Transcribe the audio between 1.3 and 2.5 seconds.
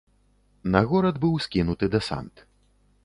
скінуты дэсант.